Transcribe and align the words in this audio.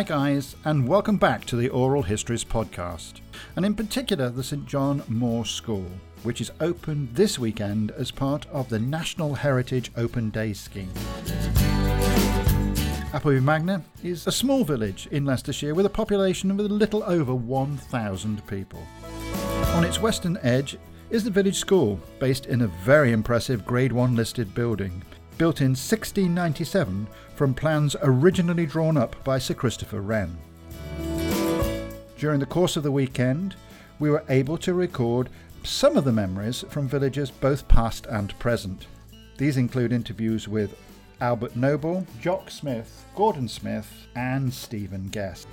Hi, 0.00 0.04
guys, 0.04 0.56
and 0.64 0.88
welcome 0.88 1.18
back 1.18 1.44
to 1.44 1.56
the 1.56 1.68
Oral 1.68 2.02
Histories 2.02 2.42
podcast, 2.42 3.20
and 3.54 3.66
in 3.66 3.74
particular 3.74 4.30
the 4.30 4.42
Sir 4.42 4.56
John 4.56 5.02
Moore 5.08 5.44
School, 5.44 5.84
which 6.22 6.40
is 6.40 6.50
open 6.58 7.10
this 7.12 7.38
weekend 7.38 7.90
as 7.90 8.10
part 8.10 8.46
of 8.46 8.70
the 8.70 8.78
National 8.78 9.34
Heritage 9.34 9.92
Open 9.98 10.30
Day 10.30 10.54
scheme. 10.54 10.90
Appleby 13.12 13.40
Magna 13.40 13.84
is 14.02 14.26
a 14.26 14.32
small 14.32 14.64
village 14.64 15.06
in 15.10 15.26
Leicestershire 15.26 15.74
with 15.74 15.84
a 15.84 15.90
population 15.90 16.50
of 16.50 16.58
a 16.58 16.62
little 16.62 17.02
over 17.02 17.34
1,000 17.34 18.46
people. 18.46 18.82
On 19.74 19.84
its 19.84 20.00
western 20.00 20.38
edge 20.40 20.78
is 21.10 21.24
the 21.24 21.30
village 21.30 21.58
school, 21.58 22.00
based 22.18 22.46
in 22.46 22.62
a 22.62 22.68
very 22.68 23.12
impressive 23.12 23.66
Grade 23.66 23.92
1 23.92 24.16
listed 24.16 24.54
building, 24.54 25.02
built 25.40 25.62
in 25.62 25.70
1697 25.70 27.06
from 27.34 27.54
plans 27.54 27.96
originally 28.02 28.66
drawn 28.66 28.98
up 28.98 29.16
by 29.24 29.38
Sir 29.38 29.54
Christopher 29.54 30.02
Wren. 30.02 30.36
During 32.18 32.40
the 32.40 32.44
course 32.44 32.76
of 32.76 32.82
the 32.82 32.92
weekend, 32.92 33.54
we 33.98 34.10
were 34.10 34.22
able 34.28 34.58
to 34.58 34.74
record 34.74 35.30
some 35.62 35.96
of 35.96 36.04
the 36.04 36.12
memories 36.12 36.62
from 36.68 36.86
villagers 36.86 37.30
both 37.30 37.66
past 37.68 38.04
and 38.04 38.38
present. 38.38 38.86
These 39.38 39.56
include 39.56 39.94
interviews 39.94 40.46
with 40.46 40.76
Albert 41.22 41.56
Noble, 41.56 42.06
Jock 42.20 42.50
Smith, 42.50 43.06
Gordon 43.16 43.48
Smith, 43.48 43.90
and 44.14 44.52
Stephen 44.52 45.08
Guest. 45.08 45.48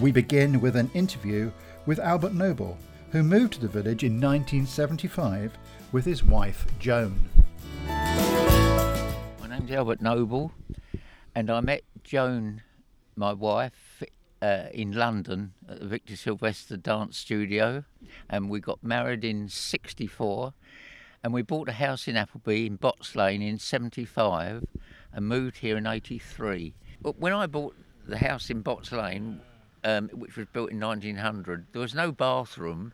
We 0.00 0.10
begin 0.10 0.60
with 0.60 0.74
an 0.74 0.90
interview 0.92 1.52
with 1.86 2.00
Albert 2.00 2.34
Noble, 2.34 2.78
who 3.12 3.22
moved 3.22 3.52
to 3.52 3.60
the 3.60 3.68
village 3.68 4.02
in 4.02 4.14
1975 4.14 5.56
with 5.92 6.04
his 6.04 6.24
wife 6.24 6.66
Joan. 6.80 7.14
Name's 9.64 9.76
Albert 9.78 10.02
Noble, 10.02 10.52
and 11.34 11.48
I 11.48 11.62
met 11.62 11.84
Joan, 12.02 12.60
my 13.16 13.32
wife, 13.32 14.02
uh, 14.42 14.64
in 14.74 14.92
London 14.92 15.54
at 15.66 15.80
the 15.80 15.86
Victor 15.86 16.16
Silvester 16.16 16.76
Dance 16.76 17.16
Studio, 17.16 17.84
and 18.28 18.50
we 18.50 18.60
got 18.60 18.84
married 18.84 19.24
in 19.24 19.48
'64 19.48 20.52
and 21.22 21.32
we 21.32 21.40
bought 21.40 21.70
a 21.70 21.72
house 21.72 22.06
in 22.06 22.14
Appleby 22.14 22.66
in 22.66 22.76
Botts 22.76 23.16
Lane 23.16 23.40
in 23.40 23.58
75 23.58 24.66
and 25.14 25.26
moved 25.26 25.56
here 25.56 25.78
in 25.78 25.86
83. 25.86 26.74
But 27.00 27.18
when 27.18 27.32
I 27.32 27.46
bought 27.46 27.74
the 28.06 28.18
house 28.18 28.50
in 28.50 28.60
Botts 28.60 28.92
Lane, 28.92 29.40
um, 29.82 30.10
which 30.10 30.36
was 30.36 30.46
built 30.52 30.72
in 30.72 30.80
1900, 30.80 31.68
there 31.72 31.80
was 31.80 31.94
no 31.94 32.12
bathroom. 32.12 32.92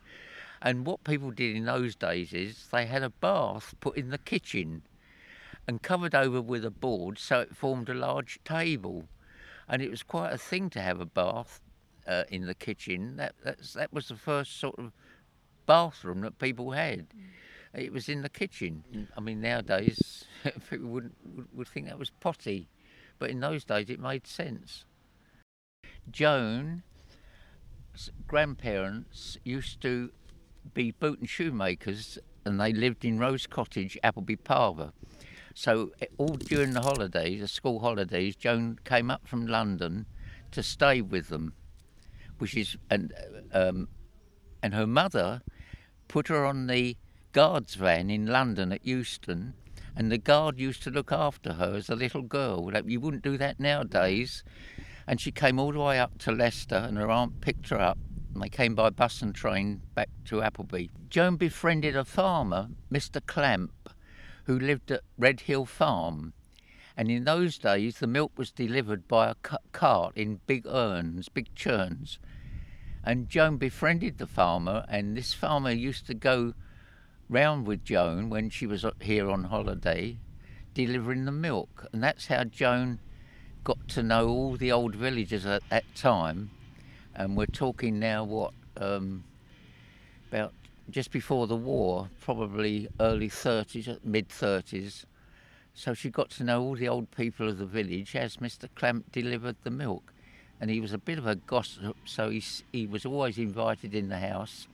And 0.63 0.87
what 0.87 1.03
people 1.03 1.33
did 1.33 1.57
in 1.57 1.65
those 1.65 1.97
days 1.97 2.33
is 2.33 2.69
they 2.71 2.87
had 2.87 3.03
a 3.03 3.11
bath 3.11 3.75
put 3.81 3.97
in 3.97 4.11
the 4.11 4.19
kitchen 4.19 4.83
and 5.71 5.81
covered 5.81 6.17
over 6.17 6.43
with 6.43 6.65
a 6.65 6.71
board 6.71 7.17
so 7.17 7.39
it 7.39 7.55
formed 7.55 7.89
a 7.89 7.95
large 7.95 8.41
table. 8.43 9.05
And 9.69 9.81
it 9.81 9.89
was 9.89 10.03
quite 10.03 10.33
a 10.33 10.37
thing 10.37 10.69
to 10.71 10.81
have 10.81 10.99
a 10.99 11.07
bath 11.07 11.61
uh, 12.09 12.25
in 12.29 12.47
the 12.47 12.57
kitchen. 12.57 13.17
That, 13.19 13.37
that 13.77 13.93
was 13.93 14.09
the 14.09 14.17
first 14.17 14.59
sort 14.59 14.77
of 14.81 14.91
bathroom 15.67 16.23
that 16.23 16.41
people 16.41 16.73
had. 16.73 17.11
Mm. 17.11 17.83
It 17.85 17.93
was 17.93 18.09
in 18.09 18.23
the 18.23 18.29
kitchen. 18.29 18.83
I 19.17 19.21
mean, 19.21 19.41
nowadays 19.41 20.25
people 20.71 20.89
wouldn't 20.89 21.15
would 21.55 21.69
think 21.69 21.87
that 21.87 22.01
was 22.01 22.11
potty, 22.19 22.69
but 23.21 23.31
in 23.31 23.39
those 23.39 23.65
days 23.65 23.89
it 23.91 24.01
made 24.01 24.27
sense. 24.27 24.85
Joan's 26.11 26.83
grandparents 28.27 29.39
used 29.45 29.81
to 29.83 30.11
be 30.75 30.91
boot 30.91 31.21
and 31.21 31.29
shoemakers, 31.29 32.19
and 32.45 32.61
they 32.61 32.73
lived 32.73 33.05
in 33.05 33.21
Rose 33.21 33.47
Cottage, 33.47 33.97
Appleby 34.03 34.35
Parva. 34.35 34.93
So 35.55 35.91
eh, 36.01 36.07
all 36.19 36.37
during 36.37 36.73
the 36.73 36.81
holidays, 36.81 37.41
the 37.41 37.49
school 37.49 37.81
holidays, 37.81 38.37
Joan 38.37 38.79
came 38.85 39.11
up 39.11 39.27
from 39.27 39.47
London 39.47 40.07
to 40.53 40.63
stay 40.63 41.01
with 41.01 41.29
them, 41.29 41.55
which 42.39 42.57
is 42.57 42.77
and 42.91 43.13
um, 43.53 43.89
and 44.63 44.75
her 44.75 44.87
mother 44.87 45.43
put 46.09 46.29
her 46.29 46.45
on 46.45 46.67
the 46.67 46.97
guard's 47.33 47.75
van 47.75 48.11
in 48.11 48.27
London 48.27 48.73
at 48.73 48.85
Euston, 48.85 49.55
and 49.97 50.11
the 50.11 50.19
guard 50.19 50.59
used 50.59 50.83
to 50.83 50.91
look 50.91 51.13
after 51.13 51.55
her 51.55 51.75
as 51.75 51.89
a 51.89 51.97
little 51.97 52.23
girl. 52.23 52.71
You 52.87 53.01
wouldn't 53.01 53.23
do 53.23 53.37
that 53.39 53.61
nowadays. 53.61 54.43
And 55.07 55.21
she 55.21 55.33
came 55.33 55.59
all 55.59 55.73
the 55.73 55.81
way 55.81 55.99
up 55.99 56.19
to 56.19 56.33
Leicester, 56.33 56.77
and 56.77 56.97
her 56.97 57.11
aunt 57.11 57.41
picked 57.41 57.71
her 57.71 57.81
up. 57.81 57.99
And 58.33 58.43
they 58.43 58.49
came 58.49 58.77
by 58.77 58.91
bus 58.91 59.23
and 59.23 59.35
train 59.35 59.83
back 59.95 60.09
to 60.27 60.43
Appleby. 60.43 60.87
Joan 61.09 61.37
befriended 61.37 61.97
a 61.97 62.05
farmer, 62.05 62.69
Mr. 62.93 63.25
Clamp, 63.27 63.73
who 64.45 64.59
lived 64.59 64.91
at 64.91 65.03
Red 65.19 65.41
Hill 65.41 65.65
Farm. 65.65 66.33
And 66.97 67.11
in 67.11 67.25
those 67.25 67.59
days, 67.59 67.99
the 67.99 68.07
milk 68.07 68.33
was 68.37 68.51
delivered 68.51 69.09
by 69.09 69.31
a 69.31 69.59
cart 69.73 70.17
in 70.17 70.41
big 70.47 70.67
urns, 70.67 71.29
big 71.29 71.55
churns. 71.55 72.19
And 73.03 73.29
Joan 73.29 73.57
befriended 73.57 74.19
the 74.19 74.27
farmer, 74.27 74.85
and 74.89 75.17
this 75.17 75.33
farmer 75.33 75.71
used 75.71 76.07
to 76.09 76.15
go 76.15 76.55
round 77.31 77.67
with 77.67 77.85
Joan 77.85 78.29
when 78.29 78.51
she 78.51 78.67
was 78.67 78.85
here 79.01 79.31
on 79.31 79.45
holiday, 79.45 80.19
delivering 80.75 81.25
the 81.25 81.33
milk, 81.33 81.87
and 81.93 82.03
that's 82.03 82.27
how 82.27 82.45
Joan 82.45 82.99
got 83.65 83.89
to 83.89 84.03
know 84.03 84.29
all 84.29 84.57
the 84.57 84.73
old 84.73 84.95
villagers 84.95 85.47
at 85.47 85.63
that 85.71 85.85
time. 85.95 86.51
And 87.15 87.37
we're 87.37 87.47
talking 87.47 87.99
now 87.99 88.25
what 88.25 88.53
um, 88.77 89.25
about 90.29 90.53
just 90.91 91.11
before 91.11 91.47
the 91.47 91.57
war, 91.57 92.09
probably 92.21 92.89
early 92.99 93.29
30s, 93.29 93.99
mid 94.05 94.29
30s. 94.29 95.05
So 95.75 95.95
she 95.95 96.11
got 96.11 96.31
to 96.31 96.45
know 96.45 96.63
all 96.63 96.75
the 96.75 96.89
old 96.89 97.11
people 97.11 97.49
of 97.49 97.59
the 97.59 97.67
village 97.67 98.17
as 98.17 98.39
Mr. 98.39 98.69
Clamp 98.75 99.13
delivered 99.13 99.57
the 99.63 99.71
milk. 99.71 100.13
And 100.61 100.71
he 100.71 100.81
was 100.81 100.93
a 100.93 100.99
bit 100.99 101.19
of 101.19 101.27
a 101.27 101.37
gossip, 101.37 101.97
so 102.05 102.29
he, 102.29 102.43
he 102.73 102.87
was 102.87 103.07
always 103.07 103.39
invited 103.39 103.95
in 103.95 104.09
the 104.09 104.19
house 104.19 104.69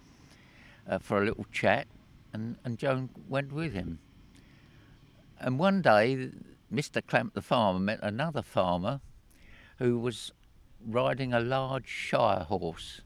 uh, 0.89 0.99
for 0.99 1.23
a 1.23 1.27
little 1.27 1.47
chat 1.53 1.87
and, 2.37 2.57
and 2.65 2.79
Joan 2.79 3.09
went 3.29 3.51
with 3.51 3.73
him. 3.73 3.99
And 5.41 5.59
one 5.59 5.81
day, 5.81 6.31
Mr. 6.73 7.05
Clamp 7.05 7.33
the 7.33 7.41
farmer 7.41 7.79
met 7.79 7.99
another 8.03 8.43
farmer 8.43 9.01
who 9.79 9.99
was 9.99 10.33
riding 10.87 11.33
a 11.33 11.41
large 11.41 11.89
Shire 11.89 12.45
horse. 12.45 13.01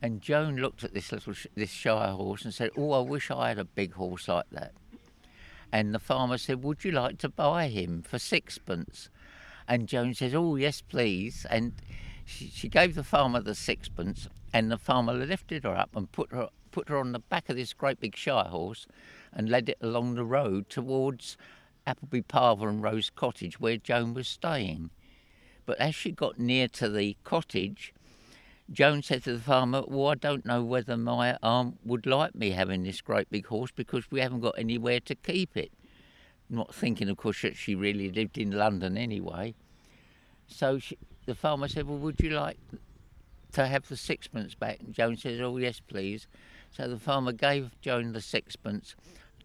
And 0.00 0.22
Joan 0.22 0.56
looked 0.56 0.84
at 0.84 0.94
this 0.94 1.10
little 1.10 1.32
sh- 1.32 1.46
this 1.54 1.70
Shire 1.70 2.12
horse 2.12 2.44
and 2.44 2.54
said, 2.54 2.70
"Oh, 2.76 2.92
I 2.92 3.00
wish 3.00 3.30
I 3.30 3.48
had 3.48 3.58
a 3.58 3.64
big 3.64 3.94
horse 3.94 4.28
like 4.28 4.48
that." 4.50 4.72
And 5.72 5.94
the 5.94 5.98
farmer 5.98 6.38
said, 6.38 6.62
"Would 6.62 6.84
you 6.84 6.92
like 6.92 7.18
to 7.18 7.28
buy 7.28 7.68
him 7.68 8.02
for 8.02 8.18
sixpence?" 8.18 9.10
And 9.66 9.88
Joan 9.88 10.14
says, 10.14 10.34
"Oh, 10.34 10.56
yes, 10.56 10.80
please." 10.80 11.46
And 11.50 11.72
she, 12.24 12.48
she 12.48 12.68
gave 12.68 12.94
the 12.94 13.04
farmer 13.04 13.40
the 13.40 13.54
sixpence, 13.54 14.28
and 14.52 14.70
the 14.70 14.78
farmer 14.78 15.12
lifted 15.12 15.64
her 15.64 15.76
up 15.76 15.96
and 15.96 16.10
put 16.12 16.32
her 16.32 16.48
put 16.70 16.88
her 16.88 16.98
on 16.98 17.12
the 17.12 17.18
back 17.18 17.48
of 17.48 17.56
this 17.56 17.72
great 17.72 17.98
big 17.98 18.14
Shire 18.14 18.44
horse 18.44 18.86
and 19.32 19.48
led 19.48 19.68
it 19.68 19.78
along 19.80 20.14
the 20.14 20.24
road 20.24 20.68
towards 20.68 21.36
Appleby 21.86 22.20
Parva 22.20 22.68
and 22.68 22.82
Rose 22.82 23.10
Cottage 23.10 23.58
where 23.58 23.78
Joan 23.78 24.14
was 24.14 24.28
staying. 24.28 24.90
But 25.66 25.78
as 25.78 25.94
she 25.94 26.12
got 26.12 26.38
near 26.38 26.68
to 26.68 26.88
the 26.88 27.16
cottage, 27.24 27.92
Joan 28.70 29.02
said 29.02 29.24
to 29.24 29.32
the 29.32 29.42
farmer, 29.42 29.82
Well, 29.86 30.08
I 30.08 30.14
don't 30.14 30.44
know 30.44 30.62
whether 30.62 30.96
my 30.96 31.38
aunt 31.42 31.78
would 31.84 32.04
like 32.04 32.34
me 32.34 32.50
having 32.50 32.82
this 32.82 33.00
great 33.00 33.30
big 33.30 33.46
horse 33.46 33.70
because 33.70 34.10
we 34.10 34.20
haven't 34.20 34.40
got 34.40 34.58
anywhere 34.58 35.00
to 35.00 35.14
keep 35.14 35.56
it. 35.56 35.72
Not 36.50 36.74
thinking, 36.74 37.08
of 37.08 37.16
course, 37.16 37.42
that 37.42 37.56
she 37.56 37.74
really 37.74 38.10
lived 38.10 38.36
in 38.36 38.50
London 38.50 38.98
anyway. 38.98 39.54
So 40.46 40.78
she, 40.78 40.98
the 41.24 41.34
farmer 41.34 41.68
said, 41.68 41.88
Well, 41.88 41.98
would 41.98 42.20
you 42.20 42.30
like 42.30 42.58
to 43.52 43.66
have 43.66 43.88
the 43.88 43.96
sixpence 43.96 44.54
back? 44.54 44.80
And 44.80 44.92
Joan 44.92 45.16
says, 45.16 45.40
Oh, 45.40 45.56
yes, 45.56 45.80
please. 45.80 46.26
So 46.70 46.88
the 46.88 46.98
farmer 46.98 47.32
gave 47.32 47.70
Joan 47.80 48.12
the 48.12 48.20
sixpence, 48.20 48.94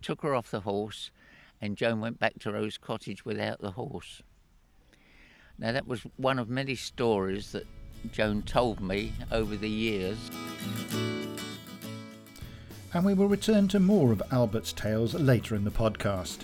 took 0.01 0.21
her 0.24 0.36
off 0.36 0.51
the 0.51 0.62
horse, 0.62 1.12
and 1.62 1.77
Joan 1.77 2.01
went 2.01 2.19
back 2.19 2.39
to 2.39 2.51
Rose 2.51 2.77
Cottage 2.77 3.24
without 3.24 3.62
the 3.62 3.71
horse. 3.71 4.21
Now, 5.57 5.71
that 5.71 5.88
was 5.88 6.01
one 6.18 6.39
of 6.39 6.50
many 6.50 6.75
stories 6.75 7.53
that 7.53 7.65
Joan 8.11 8.41
told 8.44 8.81
me 8.81 9.13
over 9.31 9.55
the 9.55 9.69
years. 9.69 10.17
And 12.94 13.05
we 13.05 13.13
will 13.13 13.27
return 13.27 13.67
to 13.69 13.79
more 13.79 14.11
of 14.11 14.21
Albert's 14.31 14.73
tales 14.73 15.13
later 15.15 15.55
in 15.55 15.63
the 15.63 15.71
podcast. 15.71 16.39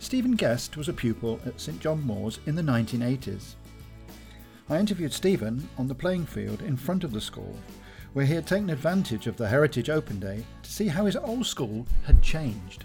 Stephen 0.00 0.32
Guest 0.32 0.76
was 0.76 0.88
a 0.88 0.92
pupil 0.92 1.40
at 1.46 1.60
Sir 1.60 1.72
John 1.72 2.02
Moores 2.02 2.40
in 2.46 2.54
the 2.54 2.62
1980s. 2.62 3.54
I 4.68 4.78
interviewed 4.78 5.12
Stephen 5.12 5.68
on 5.78 5.88
the 5.88 5.94
playing 5.94 6.26
field 6.26 6.62
in 6.62 6.76
front 6.76 7.04
of 7.04 7.12
the 7.12 7.20
school 7.20 7.56
where 8.14 8.24
he 8.24 8.34
had 8.34 8.46
taken 8.46 8.70
advantage 8.70 9.26
of 9.26 9.36
the 9.36 9.48
Heritage 9.48 9.90
Open 9.90 10.20
Day 10.20 10.44
to 10.62 10.70
see 10.70 10.86
how 10.86 11.04
his 11.04 11.16
old 11.16 11.44
school 11.44 11.86
had 12.04 12.22
changed. 12.22 12.84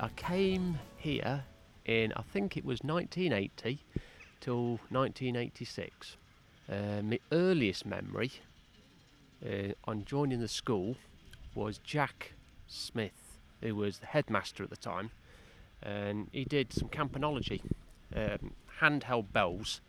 I 0.00 0.08
came 0.16 0.78
here 0.96 1.44
in, 1.84 2.12
I 2.16 2.22
think 2.22 2.56
it 2.56 2.64
was 2.64 2.80
1980 2.82 3.84
till 4.40 4.80
1986. 4.88 6.16
Uh, 6.70 7.02
my 7.02 7.18
earliest 7.32 7.84
memory 7.84 8.32
uh, 9.44 9.72
on 9.84 10.04
joining 10.04 10.40
the 10.40 10.48
school 10.48 10.96
was 11.54 11.78
Jack 11.78 12.32
Smith, 12.66 13.38
who 13.60 13.74
was 13.74 13.98
the 13.98 14.06
headmaster 14.06 14.62
at 14.62 14.70
the 14.70 14.76
time, 14.76 15.10
and 15.82 16.28
he 16.32 16.44
did 16.44 16.72
some 16.72 16.88
campanology, 16.88 17.60
um, 18.14 18.52
handheld 18.80 19.32
bells. 19.32 19.80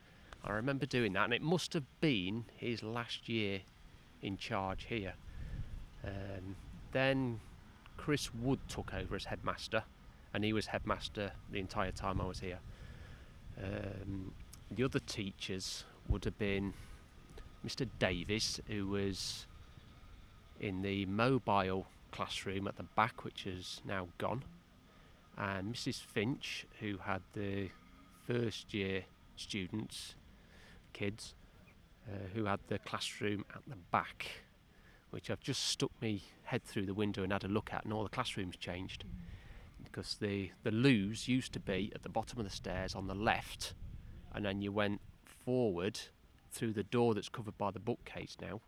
I 0.44 0.52
remember 0.52 0.86
doing 0.86 1.14
that, 1.14 1.26
and 1.26 1.34
it 1.34 1.42
must 1.42 1.74
have 1.74 1.86
been 2.00 2.46
his 2.56 2.82
last 2.82 3.30
year 3.30 3.62
in 4.22 4.38
charge 4.38 4.86
here. 4.90 5.14
Um, 6.04 6.56
then 6.92 7.40
Chris 7.98 8.34
Wood 8.34 8.60
took 8.68 8.94
over 8.94 9.16
as 9.16 9.26
headmaster, 9.26 9.84
and 10.34 10.44
he 10.44 10.54
was 10.54 10.68
headmaster 10.68 11.32
the 11.52 11.60
entire 11.60 11.92
time 11.92 12.20
I 12.20 12.26
was 12.26 12.40
here. 12.40 12.60
Um, 13.62 14.34
the 14.72 14.84
other 14.84 15.00
teachers 15.00 15.84
would 16.08 16.26
have 16.26 16.38
been 16.38 16.74
Mr. 17.66 17.88
Davis, 18.00 18.60
who 18.68 18.88
was 18.88 19.46
in 20.60 20.82
the 20.82 21.06
mobile 21.06 21.88
classroom 22.12 22.68
at 22.68 22.78
the 22.78 22.84
back, 22.84 23.24
which 23.24 23.46
is 23.46 23.82
now 23.86 24.08
gone, 24.18 24.44
and 25.38 25.74
Mrs. 25.74 26.02
Finch, 26.02 26.66
who 26.80 26.98
had 26.98 27.22
the 27.34 27.70
first 28.26 28.74
year 28.74 29.04
students, 29.36 30.16
kids, 30.94 31.34
uh, 32.08 32.28
who 32.34 32.46
had 32.46 32.60
the 32.68 32.80
classroom 32.80 33.46
at 33.54 33.62
the 33.68 33.78
back, 33.92 34.28
which 35.12 35.30
I've 35.30 35.42
just 35.42 35.66
stuck 35.66 35.92
my 36.02 36.20
head 36.44 36.64
through 36.64 36.86
the 36.86 36.94
window 36.94 37.24
and 37.24 37.32
had 37.32 37.44
a 37.44 37.48
look 37.48 37.74
at, 37.74 37.84
and 37.84 37.94
all 37.94 38.04
the 38.04 38.10
classrooms 38.10 38.56
changed. 38.56 39.04
Because 39.84 40.16
the, 40.16 40.52
the 40.64 40.72
loos 40.72 41.28
used 41.28 41.52
to 41.54 41.60
be 41.60 41.92
at 41.94 42.04
the 42.04 42.10
bottom 42.10 42.40
of 42.40 42.46
the 42.46 42.52
stairs 42.52 42.96
on 42.96 43.08
the 43.08 43.16
left, 43.16 43.74
and 44.34 44.46
then 44.46 44.62
you 44.62 44.72
went 44.72 45.02
forward 45.26 46.00
through 46.52 46.74
the 46.74 46.84
door 46.84 47.14
that's 47.14 47.30
covered 47.30 47.58
by 47.58 47.72
the 47.72 47.80
bookcase 47.80 48.38
now 48.42 48.62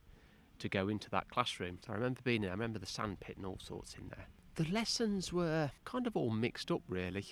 to 0.60 0.70
go 0.70 0.88
into 0.88 1.10
that 1.10 1.30
classroom. 1.30 1.78
So 1.86 1.92
I 1.92 1.96
remember 1.96 2.22
being 2.24 2.42
there, 2.42 2.52
I 2.52 2.54
remember 2.54 2.80
the 2.80 2.86
sandpit 2.86 3.38
and 3.38 3.46
all 3.46 3.60
sorts 3.62 3.96
in 3.96 4.10
there. 4.10 4.26
The 4.56 4.72
lessons 4.72 5.34
were 5.34 5.72
kind 5.84 6.08
of 6.08 6.16
all 6.16 6.30
mixed 6.30 6.72
up, 6.72 6.82
really. 6.88 7.26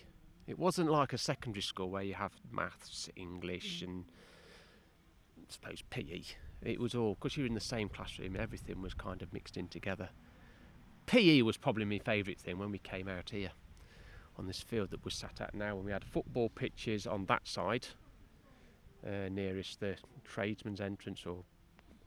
It 0.48 0.58
wasn't 0.58 0.92
like 0.92 1.14
a 1.14 1.18
secondary 1.18 1.62
school 1.62 1.90
where 1.90 2.04
you 2.04 2.16
have 2.16 2.34
maths, 2.52 3.10
English, 3.16 3.82
mm. 3.82 3.88
and 3.88 4.06
I 5.38 5.44
suppose 5.50 5.84
PE. 5.90 6.24
It 6.64 6.80
was 6.80 6.96
all, 6.96 7.16
because 7.16 7.38
you're 7.38 7.48
in 7.48 7.54
the 7.54 7.60
same 7.60 7.90
classroom, 7.90 8.36
everything 8.38 8.82
was 8.82 8.94
kind 8.94 9.22
of 9.22 9.32
mixed 9.34 9.56
in 9.56 9.68
together. 9.68 10.10
PE 11.06 11.42
was 11.44 11.58
probably 11.58 11.86
my 11.86 12.00
favourite 12.00 12.40
thing 12.40 12.58
when 12.58 12.72
we 12.72 12.80
came 12.80 13.08
out 13.08 13.30
here 13.30 13.52
on 14.38 14.48
this 14.48 14.62
field 14.62 14.90
that 14.92 15.04
we're 15.04 15.12
sat 15.12 15.42
at 15.42 15.54
now, 15.54 15.76
when 15.76 15.86
we 15.86 15.92
had 15.92 16.04
football 16.04 16.50
pitches 16.50 17.06
on 17.06 17.26
that 17.26 17.48
side, 17.48 17.88
uh, 19.06 19.30
nearest 19.30 19.80
the 19.80 19.96
tradesman's 20.24 20.82
entrance 20.82 21.26
or 21.26 21.44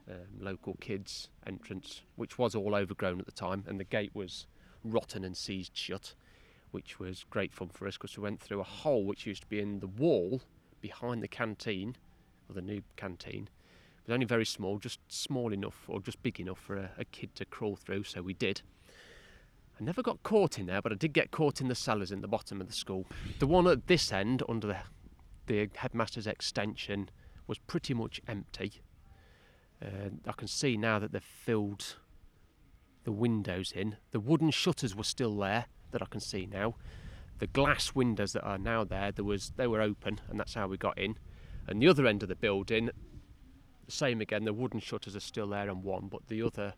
um, 0.08 0.16
local 0.38 0.76
kids' 0.80 1.28
entrance, 1.46 2.02
which 2.16 2.38
was 2.38 2.54
all 2.54 2.74
overgrown 2.74 3.18
at 3.18 3.26
the 3.26 3.32
time, 3.32 3.64
and 3.66 3.80
the 3.80 3.84
gate 3.84 4.10
was 4.14 4.46
rotten 4.84 5.24
and 5.24 5.36
seized 5.36 5.76
shut, 5.76 6.14
which 6.70 6.98
was 6.98 7.24
great 7.30 7.52
fun 7.54 7.68
for 7.68 7.86
us 7.86 7.96
because 7.96 8.16
we 8.16 8.22
went 8.22 8.40
through 8.40 8.60
a 8.60 8.64
hole 8.64 9.04
which 9.04 9.26
used 9.26 9.42
to 9.42 9.48
be 9.48 9.60
in 9.60 9.80
the 9.80 9.86
wall 9.86 10.42
behind 10.80 11.22
the 11.22 11.28
canteen, 11.28 11.96
or 12.48 12.54
the 12.54 12.62
new 12.62 12.82
canteen. 12.96 13.48
It 13.98 14.08
was 14.08 14.14
only 14.14 14.26
very 14.26 14.44
small, 14.44 14.78
just 14.78 15.00
small 15.08 15.52
enough 15.52 15.84
or 15.88 16.00
just 16.00 16.22
big 16.22 16.38
enough 16.38 16.58
for 16.58 16.76
a, 16.76 16.90
a 16.98 17.04
kid 17.06 17.34
to 17.36 17.46
crawl 17.46 17.76
through, 17.76 18.04
so 18.04 18.20
we 18.20 18.34
did. 18.34 18.60
I 19.80 19.82
never 19.82 20.02
got 20.02 20.22
caught 20.22 20.58
in 20.58 20.66
there, 20.66 20.82
but 20.82 20.92
I 20.92 20.96
did 20.96 21.14
get 21.14 21.30
caught 21.30 21.60
in 21.60 21.68
the 21.68 21.74
cellars 21.74 22.12
in 22.12 22.20
the 22.20 22.28
bottom 22.28 22.60
of 22.60 22.68
the 22.68 22.74
school. 22.74 23.06
The 23.38 23.46
one 23.46 23.66
at 23.66 23.86
this 23.86 24.12
end, 24.12 24.42
under 24.48 24.66
the, 24.66 24.76
the 25.46 25.68
headmaster's 25.76 26.26
extension, 26.26 27.10
was 27.46 27.58
pretty 27.58 27.94
much 27.94 28.20
empty. 28.26 28.82
Uh, 29.82 30.10
I 30.26 30.32
can 30.32 30.48
see 30.48 30.76
now 30.76 30.98
that 30.98 31.12
they've 31.12 31.22
filled 31.22 31.96
the 33.04 33.12
windows 33.12 33.72
in. 33.72 33.96
The 34.12 34.20
wooden 34.20 34.50
shutters 34.50 34.96
were 34.96 35.04
still 35.04 35.36
there 35.36 35.66
that 35.90 36.02
I 36.02 36.06
can 36.06 36.20
see 36.20 36.46
now. 36.46 36.76
The 37.38 37.46
glass 37.46 37.94
windows 37.94 38.32
that 38.32 38.42
are 38.42 38.58
now 38.58 38.84
there, 38.84 39.12
there 39.12 39.24
was 39.24 39.52
they 39.56 39.66
were 39.66 39.80
open, 39.80 40.20
and 40.28 40.38
that's 40.38 40.54
how 40.54 40.68
we 40.68 40.76
got 40.76 40.98
in. 40.98 41.16
And 41.66 41.80
the 41.82 41.88
other 41.88 42.06
end 42.06 42.22
of 42.22 42.28
the 42.28 42.36
building, 42.36 42.90
same 43.88 44.20
again. 44.20 44.44
The 44.44 44.52
wooden 44.52 44.80
shutters 44.80 45.16
are 45.16 45.20
still 45.20 45.48
there 45.48 45.68
and 45.68 45.82
one, 45.82 46.08
but 46.08 46.26
the 46.28 46.42
other 46.42 46.74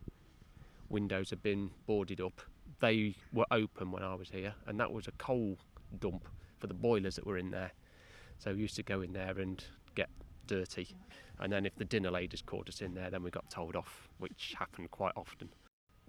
windows 0.88 1.30
have 1.30 1.42
been 1.42 1.70
boarded 1.86 2.20
up. 2.20 2.40
They 2.80 3.16
were 3.32 3.46
open 3.50 3.90
when 3.90 4.02
I 4.02 4.14
was 4.14 4.30
here, 4.30 4.54
and 4.66 4.80
that 4.80 4.92
was 4.92 5.06
a 5.06 5.12
coal 5.12 5.58
dump 5.98 6.28
for 6.58 6.66
the 6.66 6.74
boilers 6.74 7.16
that 7.16 7.26
were 7.26 7.38
in 7.38 7.50
there. 7.50 7.72
So 8.38 8.52
we 8.52 8.60
used 8.60 8.76
to 8.76 8.82
go 8.82 9.00
in 9.00 9.12
there 9.12 9.38
and 9.38 9.62
get 9.94 10.08
dirty. 10.46 10.88
And 11.38 11.52
then 11.52 11.66
if 11.66 11.76
the 11.76 11.84
dinner 11.84 12.10
ladies 12.10 12.42
caught 12.42 12.68
us 12.68 12.80
in 12.80 12.94
there, 12.94 13.10
then 13.10 13.22
we 13.22 13.30
got 13.30 13.48
told 13.50 13.76
off, 13.76 14.08
which 14.18 14.54
happened 14.58 14.90
quite 14.90 15.12
often. 15.16 15.50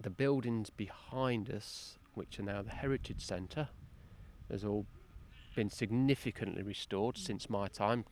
The 0.00 0.10
buildings 0.10 0.70
behind 0.70 1.50
us, 1.50 1.98
which 2.14 2.38
are 2.38 2.44
now 2.44 2.62
the 2.62 2.70
Heritage 2.70 3.24
Centre, 3.24 3.68
has 4.50 4.64
all 4.64 4.86
been 5.54 5.70
significantly 5.70 6.62
restored 6.62 7.18
since 7.18 7.50
my 7.50 7.68
time. 7.68 8.04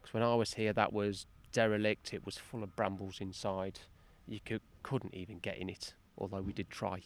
Because 0.00 0.14
when 0.14 0.22
I 0.22 0.34
was 0.34 0.54
here, 0.54 0.72
that 0.72 0.92
was 0.92 1.26
derelict. 1.52 2.12
It 2.12 2.26
was 2.26 2.36
full 2.36 2.62
of 2.62 2.76
brambles 2.76 3.20
inside. 3.20 3.80
You 4.28 4.40
could, 4.44 4.60
couldn't 4.82 5.14
even 5.14 5.38
get 5.38 5.58
in 5.58 5.68
it, 5.68 5.94
although 6.18 6.40
we 6.42 6.52
did 6.52 6.70
try. 6.70 7.02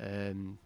Um, 0.00 0.58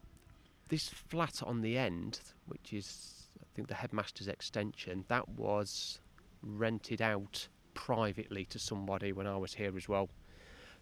this 0.69 0.89
flat 0.89 1.43
on 1.43 1.61
the 1.61 1.77
end, 1.77 2.21
which 2.47 2.73
is 2.73 3.20
think 3.55 3.69
the 3.69 3.75
headmaster's 3.75 4.29
extension, 4.29 5.05
that 5.09 5.29
was 5.29 6.01
rented 6.43 7.03
out 7.03 7.49
privately 7.75 8.45
to 8.47 8.59
somebody 8.59 9.13
when 9.13 9.27
I 9.27 9.37
was 9.37 9.55
here 9.55 9.77
as 9.77 9.89
well. 9.89 10.09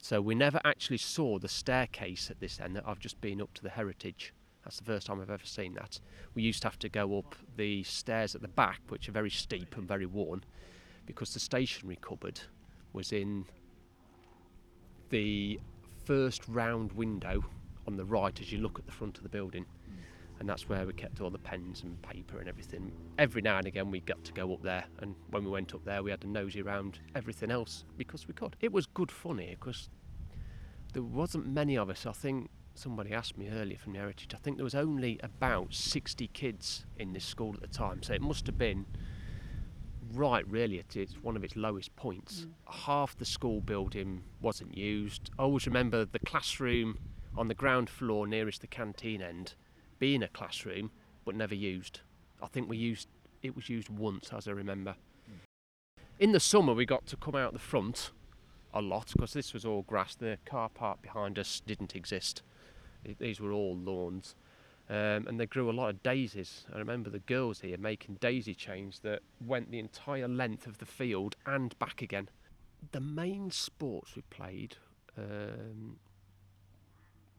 So 0.00 0.20
we 0.20 0.34
never 0.34 0.60
actually 0.64 0.98
saw 0.98 1.38
the 1.38 1.48
staircase 1.48 2.30
at 2.30 2.40
this 2.40 2.60
end. 2.60 2.76
That 2.76 2.84
I've 2.86 3.00
just 3.00 3.20
been 3.20 3.42
up 3.42 3.52
to 3.54 3.62
the 3.62 3.70
heritage. 3.70 4.32
That's 4.64 4.78
the 4.78 4.84
first 4.84 5.06
time 5.06 5.20
I've 5.20 5.30
ever 5.30 5.44
seen 5.44 5.74
that. 5.74 5.98
We 6.34 6.42
used 6.42 6.62
to 6.62 6.68
have 6.68 6.78
to 6.80 6.88
go 6.88 7.18
up 7.18 7.34
the 7.56 7.82
stairs 7.82 8.34
at 8.34 8.42
the 8.42 8.48
back, 8.48 8.80
which 8.88 9.08
are 9.08 9.12
very 9.12 9.30
steep 9.30 9.76
and 9.76 9.88
very 9.88 10.06
worn, 10.06 10.44
because 11.06 11.34
the 11.34 11.40
stationery 11.40 11.98
cupboard 12.00 12.40
was 12.92 13.12
in 13.12 13.46
the 15.10 15.58
first 16.04 16.46
round 16.48 16.92
window 16.92 17.44
on 17.86 17.96
the 17.96 18.04
right 18.04 18.38
as 18.40 18.52
you 18.52 18.58
look 18.58 18.78
at 18.78 18.86
the 18.86 18.92
front 18.92 19.16
of 19.16 19.22
the 19.22 19.28
building 19.28 19.64
and 20.40 20.48
that's 20.48 20.68
where 20.68 20.86
we 20.86 20.92
kept 20.92 21.20
all 21.20 21.30
the 21.30 21.38
pens 21.38 21.82
and 21.82 22.00
paper 22.02 22.38
and 22.38 22.48
everything. 22.48 22.92
Every 23.18 23.42
now 23.42 23.58
and 23.58 23.66
again 23.66 23.90
we 23.90 24.00
got 24.00 24.22
to 24.24 24.32
go 24.32 24.52
up 24.52 24.62
there, 24.62 24.84
and 25.00 25.14
when 25.30 25.44
we 25.44 25.50
went 25.50 25.74
up 25.74 25.84
there, 25.84 26.02
we 26.02 26.10
had 26.10 26.20
to 26.22 26.28
nosy 26.28 26.62
around 26.62 27.00
everything 27.14 27.50
else 27.50 27.84
because 27.96 28.28
we 28.28 28.34
could. 28.34 28.56
It 28.60 28.72
was 28.72 28.86
good 28.86 29.10
fun 29.10 29.38
here 29.38 29.56
because 29.58 29.88
there 30.92 31.02
wasn't 31.02 31.46
many 31.46 31.76
of 31.76 31.90
us. 31.90 32.06
I 32.06 32.12
think 32.12 32.50
somebody 32.74 33.12
asked 33.12 33.36
me 33.36 33.48
earlier 33.48 33.78
from 33.78 33.92
the 33.92 33.98
Heritage. 33.98 34.32
I 34.34 34.38
think 34.38 34.56
there 34.56 34.64
was 34.64 34.74
only 34.74 35.18
about 35.22 35.74
60 35.74 36.28
kids 36.28 36.86
in 36.96 37.12
this 37.12 37.24
school 37.24 37.54
at 37.54 37.60
the 37.60 37.66
time, 37.66 38.02
so 38.02 38.14
it 38.14 38.22
must 38.22 38.46
have 38.46 38.56
been 38.56 38.86
right 40.14 40.48
really 40.48 40.78
at 40.78 40.96
its 40.96 41.14
one 41.22 41.36
of 41.36 41.44
its 41.44 41.56
lowest 41.56 41.94
points. 41.96 42.46
Mm. 42.46 42.74
Half 42.86 43.18
the 43.18 43.24
school 43.24 43.60
building 43.60 44.22
wasn't 44.40 44.76
used. 44.76 45.30
I 45.38 45.42
always 45.42 45.66
remember 45.66 46.04
the 46.04 46.18
classroom 46.20 46.98
on 47.36 47.48
the 47.48 47.54
ground 47.54 47.90
floor 47.90 48.26
nearest 48.26 48.60
the 48.60 48.66
canteen 48.66 49.20
end 49.20 49.54
being 49.98 50.22
a 50.22 50.28
classroom 50.28 50.90
but 51.24 51.34
never 51.34 51.54
used. 51.54 52.00
I 52.42 52.46
think 52.46 52.68
we 52.68 52.76
used 52.76 53.08
it 53.42 53.54
was 53.54 53.68
used 53.68 53.88
once 53.88 54.30
as 54.32 54.48
I 54.48 54.52
remember. 54.52 54.96
In 56.18 56.32
the 56.32 56.40
summer 56.40 56.74
we 56.74 56.86
got 56.86 57.06
to 57.06 57.16
come 57.16 57.34
out 57.34 57.52
the 57.52 57.58
front 57.58 58.10
a 58.74 58.82
lot 58.82 59.12
because 59.12 59.32
this 59.32 59.52
was 59.52 59.64
all 59.64 59.82
grass. 59.82 60.14
The 60.14 60.38
car 60.44 60.68
park 60.68 61.02
behind 61.02 61.38
us 61.38 61.62
didn't 61.66 61.94
exist. 61.94 62.42
These 63.18 63.40
were 63.40 63.52
all 63.52 63.76
lawns. 63.76 64.34
Um, 64.90 65.26
and 65.26 65.38
they 65.38 65.46
grew 65.46 65.70
a 65.70 65.72
lot 65.72 65.90
of 65.90 66.02
daisies. 66.02 66.64
I 66.74 66.78
remember 66.78 67.10
the 67.10 67.18
girls 67.18 67.60
here 67.60 67.76
making 67.76 68.16
daisy 68.20 68.54
chains 68.54 69.00
that 69.00 69.20
went 69.44 69.70
the 69.70 69.78
entire 69.78 70.28
length 70.28 70.66
of 70.66 70.78
the 70.78 70.86
field 70.86 71.36
and 71.44 71.78
back 71.78 72.00
again. 72.00 72.30
The 72.92 73.00
main 73.00 73.50
sports 73.50 74.16
we 74.16 74.22
played 74.30 74.76
um, 75.18 75.98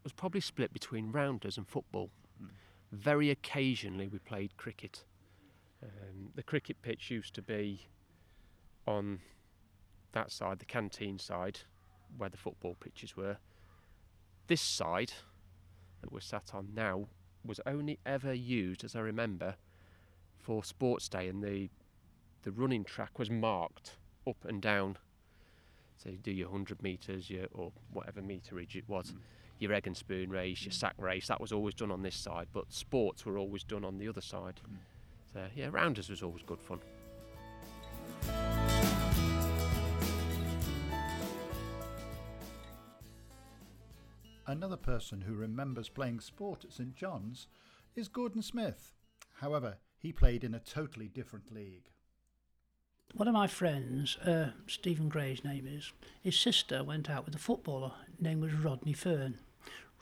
was 0.03 0.13
probably 0.13 0.41
split 0.41 0.71
between 0.73 1.11
rounders 1.11 1.57
and 1.57 1.67
football. 1.67 2.11
Very 2.91 3.29
occasionally 3.29 4.07
we 4.07 4.19
played 4.19 4.57
cricket. 4.57 5.03
Um, 5.83 6.31
the 6.35 6.43
cricket 6.43 6.81
pitch 6.81 7.11
used 7.11 7.33
to 7.35 7.41
be 7.41 7.87
on 8.87 9.19
that 10.11 10.31
side, 10.31 10.59
the 10.59 10.65
canteen 10.65 11.19
side, 11.19 11.59
where 12.17 12.29
the 12.29 12.37
football 12.37 12.75
pitches 12.79 13.15
were. 13.15 13.37
This 14.47 14.61
side 14.61 15.13
that 16.01 16.11
we're 16.11 16.19
sat 16.19 16.51
on 16.53 16.69
now 16.73 17.07
was 17.45 17.59
only 17.65 17.99
ever 18.05 18.33
used, 18.33 18.83
as 18.83 18.95
I 18.95 18.99
remember, 19.01 19.55
for 20.39 20.63
sports 20.63 21.07
day, 21.07 21.27
and 21.27 21.43
the 21.43 21.69
the 22.41 22.51
running 22.51 22.85
track 22.85 23.19
was 23.19 23.29
marked 23.29 23.97
up 24.25 24.45
and 24.45 24.61
down. 24.61 24.97
So 25.97 26.09
you 26.09 26.17
do 26.17 26.31
your 26.31 26.49
hundred 26.49 26.81
meters, 26.81 27.29
your 27.29 27.47
or 27.53 27.71
whatever 27.91 28.21
meterage 28.21 28.75
it 28.75 28.87
was. 28.87 29.11
Mm 29.11 29.17
your 29.59 29.73
egg 29.73 29.87
and 29.87 29.95
spoon 29.95 30.29
race, 30.29 30.63
your 30.63 30.71
sack 30.71 30.95
race, 30.97 31.27
that 31.27 31.39
was 31.39 31.51
always 31.51 31.73
done 31.73 31.91
on 31.91 32.01
this 32.01 32.15
side, 32.15 32.47
but 32.53 32.71
sports 32.73 33.25
were 33.25 33.37
always 33.37 33.63
done 33.63 33.85
on 33.85 33.97
the 33.97 34.07
other 34.07 34.21
side. 34.21 34.61
Mm. 34.67 34.77
So 35.33 35.45
yeah, 35.55 35.67
rounders 35.71 36.09
was 36.09 36.23
always 36.23 36.43
good 36.43 36.61
fun. 36.61 36.79
Another 44.47 44.77
person 44.77 45.21
who 45.21 45.35
remembers 45.35 45.89
playing 45.89 46.21
sport 46.21 46.65
at 46.65 46.73
Sir 46.73 46.87
John's 46.95 47.45
is 47.95 48.07
Gordon 48.07 48.41
Smith. 48.41 48.93
However, 49.35 49.77
he 49.99 50.11
played 50.11 50.43
in 50.43 50.55
a 50.55 50.59
totally 50.59 51.07
different 51.07 51.53
league. 51.53 51.91
One 53.13 53.27
of 53.27 53.33
my 53.33 53.45
friends, 53.47 54.17
uh, 54.17 54.51
Stephen 54.67 55.09
Gray's 55.09 55.43
name 55.43 55.67
is, 55.67 55.91
his 56.21 56.39
sister 56.39 56.83
went 56.83 57.09
out 57.09 57.25
with 57.25 57.35
a 57.35 57.39
footballer. 57.39 57.91
His 58.09 58.21
name 58.21 58.39
was 58.39 58.53
Rodney 58.53 58.93
Fern. 58.93 59.37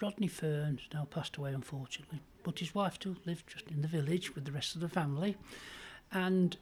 Rodney 0.01 0.27
Fern's 0.27 0.82
now 0.94 1.06
passed 1.06 1.38
away, 1.38 1.54
unfortunately, 1.54 2.22
but 2.44 2.60
his 2.60 2.75
wife 2.75 2.96
still 2.96 3.16
lived 3.25 3.48
just 3.48 3.70
in 3.70 3.82
the 3.82 3.88
village 3.88 4.36
with 4.36 4.46
the 4.46 4.51
rest 4.51 4.75
of 4.75 4.82
the 4.82 4.89
family. 4.89 5.36
And 6.12 6.58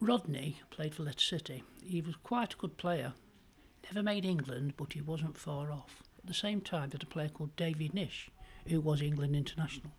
Rodney 0.00 0.60
played 0.70 0.94
for 0.94 1.02
Leicester 1.02 1.38
City. 1.38 1.62
He 1.82 2.00
was 2.00 2.16
quite 2.16 2.54
a 2.54 2.58
good 2.58 2.76
player. 2.76 3.14
Never 3.84 4.02
made 4.02 4.24
England, 4.24 4.74
but 4.76 4.92
he 4.92 5.00
wasn't 5.00 5.38
far 5.38 5.72
off. 5.72 6.02
At 6.18 6.26
the 6.26 6.34
same 6.34 6.60
time, 6.60 6.90
there's 6.90 7.02
a 7.02 7.06
player 7.06 7.30
called 7.30 7.56
David 7.56 7.94
Nish, 7.94 8.30
who 8.66 8.80
was 8.80 9.00
England 9.00 9.34
international. 9.34 9.92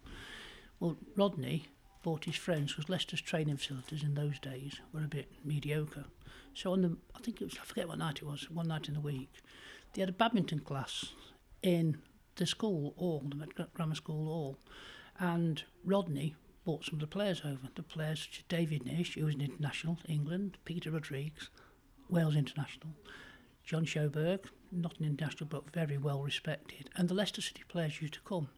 Well, 0.80 0.98
Rodney 1.16 1.66
bought 2.04 2.26
his 2.26 2.36
friends 2.36 2.74
because 2.74 2.90
Leicester's 2.90 3.22
training 3.22 3.58
facilities 3.58 4.04
in 4.04 4.14
those 4.14 4.40
days 4.40 4.80
were 4.94 5.04
a 5.04 5.08
bit 5.08 5.32
mediocre. 5.44 6.06
So 6.54 6.74
on 6.74 6.82
the, 6.82 6.98
I 7.16 7.20
think 7.20 7.42
it 7.42 7.46
was, 7.46 7.58
I 7.62 7.66
forget 7.66 7.88
what 7.88 8.00
night 8.00 8.18
it 8.18 8.26
was, 8.26 8.50
one 8.50 8.68
night 8.68 8.88
in 8.88 8.94
the 8.94 9.00
week, 9.00 9.32
they 9.94 10.02
had 10.02 10.10
a 10.10 10.14
badminton 10.14 10.60
class 10.60 11.14
in 11.62 11.98
the 12.36 12.46
school 12.46 12.94
all, 12.98 13.24
the 13.28 13.66
grammar 13.74 13.96
school 13.96 14.28
all. 14.28 14.58
and 15.20 15.64
Rodney 15.84 16.36
brought 16.64 16.86
some 16.86 16.96
of 16.96 17.00
the 17.00 17.08
players 17.08 17.42
over. 17.44 17.70
The 17.76 17.84
players 17.84 18.22
such 18.22 18.40
as 18.40 18.44
David 18.48 18.86
Nish, 18.86 19.16
who 19.16 19.26
was 19.26 19.36
an 19.36 19.42
international, 19.42 19.98
England, 20.08 20.58
Peter 20.66 20.92
Rodrigues, 20.92 21.50
Wales 22.10 22.36
international, 22.36 22.94
John 23.64 23.86
Sjoberg, 23.86 24.46
not 24.72 25.00
an 25.00 25.06
international 25.06 25.48
but 25.50 25.72
very 25.72 25.98
well 25.98 26.22
respected, 26.22 26.90
and 26.96 27.08
the 27.10 27.14
Leicester 27.14 27.42
City 27.42 27.64
players 27.68 28.02
used 28.02 28.14
to 28.16 28.22
come. 28.22 28.50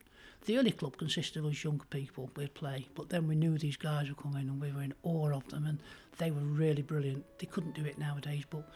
The 0.46 0.58
early 0.58 0.72
club 0.72 0.98
consisted 0.98 1.40
of 1.40 1.46
us 1.46 1.64
young 1.64 1.82
people 1.90 2.30
we'd 2.36 2.54
play, 2.54 2.88
but 2.96 3.10
then 3.10 3.28
we 3.28 3.36
knew 3.36 3.58
these 3.58 3.78
guys 3.78 4.10
were 4.10 4.16
coming 4.16 4.50
and 4.50 4.60
we 4.60 4.72
were 4.74 4.82
in 4.82 4.94
awe 5.04 5.32
of 5.32 5.48
them 5.48 5.66
and 5.66 5.80
they 6.18 6.32
were 6.32 6.42
really 6.42 6.82
brilliant. 6.82 7.24
They 7.40 7.46
couldn't 7.46 7.76
do 7.76 7.86
it 7.86 7.98
nowadays, 7.98 8.44
but 8.50 8.68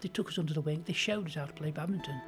they 0.00 0.08
took 0.08 0.28
us 0.28 0.38
under 0.38 0.54
the 0.54 0.60
wing, 0.60 0.84
they 0.86 0.92
showed 0.92 1.26
us 1.26 1.34
how 1.34 1.46
to 1.46 1.52
play 1.52 1.72
badminton. 1.72 2.20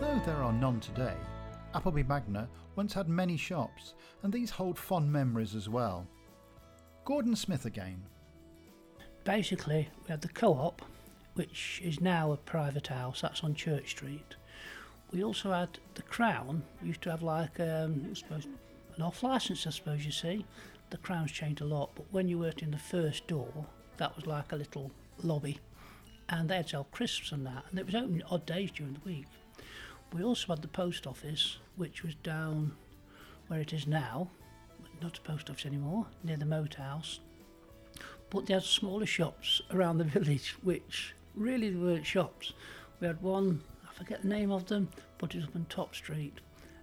Although 0.00 0.20
there 0.26 0.44
are 0.44 0.52
none 0.52 0.78
today, 0.78 1.16
Appleby 1.74 2.04
Magna 2.04 2.48
once 2.76 2.94
had 2.94 3.08
many 3.08 3.36
shops, 3.36 3.94
and 4.22 4.32
these 4.32 4.48
hold 4.48 4.78
fond 4.78 5.12
memories 5.12 5.56
as 5.56 5.68
well. 5.68 6.06
Gordon 7.04 7.34
Smith 7.34 7.64
again. 7.64 8.04
Basically, 9.24 9.88
we 10.04 10.08
had 10.08 10.20
the 10.20 10.28
co 10.28 10.52
op, 10.52 10.82
which 11.34 11.80
is 11.82 12.00
now 12.00 12.30
a 12.30 12.36
private 12.36 12.86
house, 12.86 13.22
that's 13.22 13.42
on 13.42 13.56
Church 13.56 13.90
Street. 13.90 14.36
We 15.10 15.24
also 15.24 15.50
had 15.50 15.80
the 15.94 16.02
Crown, 16.02 16.62
we 16.80 16.88
used 16.88 17.02
to 17.02 17.10
have 17.10 17.22
like 17.22 17.58
um, 17.58 18.14
suppose, 18.14 18.46
an 18.94 19.02
off 19.02 19.24
licence, 19.24 19.66
I 19.66 19.70
suppose 19.70 20.06
you 20.06 20.12
see. 20.12 20.46
The 20.90 20.98
Crown's 20.98 21.32
changed 21.32 21.60
a 21.60 21.66
lot, 21.66 21.90
but 21.96 22.06
when 22.12 22.28
you 22.28 22.38
worked 22.38 22.62
in 22.62 22.70
the 22.70 22.78
first 22.78 23.26
door, 23.26 23.66
that 23.96 24.14
was 24.14 24.28
like 24.28 24.52
a 24.52 24.56
little 24.56 24.92
lobby, 25.24 25.58
and 26.28 26.48
they'd 26.48 26.68
sell 26.68 26.84
crisps 26.92 27.32
and 27.32 27.44
that, 27.46 27.64
and 27.70 27.80
it 27.80 27.86
was 27.86 27.96
open 27.96 28.22
odd 28.30 28.46
days 28.46 28.70
during 28.70 28.92
the 28.92 29.00
week. 29.04 29.26
We 30.12 30.24
also 30.24 30.48
had 30.48 30.62
the 30.62 30.68
post 30.68 31.06
office, 31.06 31.58
which 31.76 32.02
was 32.02 32.14
down 32.16 32.72
where 33.48 33.60
it 33.60 33.72
is 33.72 33.86
now, 33.86 34.28
not 35.02 35.18
a 35.18 35.20
post 35.20 35.50
office 35.50 35.66
anymore, 35.66 36.06
near 36.24 36.36
the 36.36 36.46
moat 36.46 36.74
house. 36.74 37.20
But 38.30 38.46
they 38.46 38.54
had 38.54 38.62
smaller 38.62 39.06
shops 39.06 39.62
around 39.70 39.98
the 39.98 40.04
village, 40.18 40.56
which 40.62 41.14
really 41.34 41.74
weren't 41.74 42.06
shops. 42.06 42.52
We 43.00 43.06
had 43.06 43.22
one, 43.22 43.62
I 43.88 43.92
forget 43.92 44.22
the 44.22 44.28
name 44.28 44.50
of 44.50 44.66
them, 44.66 44.88
but 45.18 45.34
it 45.34 45.38
was 45.38 45.46
up 45.46 45.56
on 45.56 45.66
Top 45.68 45.94
Street. 45.94 46.40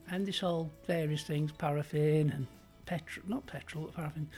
And 0.09 0.25
they 0.25 0.31
sold 0.31 0.69
various 0.85 1.23
things, 1.23 1.51
paraffin 1.51 2.29
and 2.29 2.47
petrol, 2.85 3.25
not 3.27 3.47
petrol, 3.47 3.85
paraffin, 3.87 4.29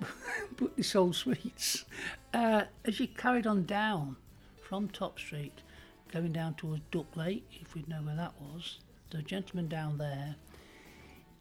but 0.56 0.76
they 0.76 0.82
sold 0.82 1.14
sweets. 1.14 1.84
Uh, 2.32 2.64
as 2.84 2.98
you 2.98 3.06
carried 3.06 3.46
on 3.46 3.64
down 3.64 4.16
from 4.62 4.88
Top 4.88 5.18
Street, 5.18 5.60
going 6.10 6.32
down 6.32 6.54
towards 6.54 6.82
Duck 6.90 7.16
Lake, 7.16 7.46
if 7.60 7.74
we 7.74 7.84
know 7.86 8.02
where 8.02 8.16
that 8.16 8.34
was, 8.40 8.78
the 9.10 9.22
gentleman 9.22 9.68
down 9.68 9.98
there 9.98 10.36